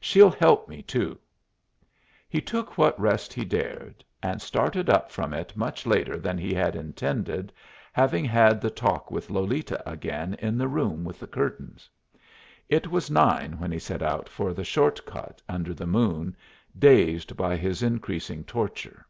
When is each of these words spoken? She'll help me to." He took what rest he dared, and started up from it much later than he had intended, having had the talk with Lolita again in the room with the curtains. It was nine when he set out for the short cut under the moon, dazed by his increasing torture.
She'll 0.00 0.32
help 0.32 0.68
me 0.68 0.82
to." 0.90 1.16
He 2.28 2.40
took 2.40 2.76
what 2.76 2.98
rest 2.98 3.32
he 3.32 3.44
dared, 3.44 4.04
and 4.20 4.42
started 4.42 4.90
up 4.90 5.12
from 5.12 5.32
it 5.32 5.56
much 5.56 5.86
later 5.86 6.16
than 6.18 6.36
he 6.36 6.52
had 6.52 6.74
intended, 6.74 7.52
having 7.92 8.24
had 8.24 8.60
the 8.60 8.70
talk 8.72 9.12
with 9.12 9.30
Lolita 9.30 9.80
again 9.88 10.34
in 10.40 10.58
the 10.58 10.66
room 10.66 11.04
with 11.04 11.20
the 11.20 11.28
curtains. 11.28 11.88
It 12.68 12.88
was 12.90 13.08
nine 13.08 13.52
when 13.60 13.70
he 13.70 13.78
set 13.78 14.02
out 14.02 14.28
for 14.28 14.52
the 14.52 14.64
short 14.64 15.06
cut 15.06 15.40
under 15.48 15.72
the 15.72 15.86
moon, 15.86 16.36
dazed 16.76 17.36
by 17.36 17.54
his 17.54 17.80
increasing 17.80 18.42
torture. 18.42 19.06